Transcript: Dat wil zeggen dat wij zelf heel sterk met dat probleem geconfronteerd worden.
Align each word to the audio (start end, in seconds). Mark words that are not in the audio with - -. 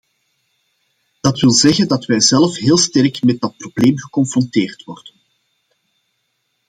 Dat 1.21 1.39
wil 1.39 1.51
zeggen 1.51 1.87
dat 1.87 2.05
wij 2.05 2.21
zelf 2.21 2.55
heel 2.57 2.77
sterk 2.77 3.23
met 3.23 3.39
dat 3.39 3.57
probleem 3.57 3.99
geconfronteerd 3.99 4.83
worden. 4.83 5.13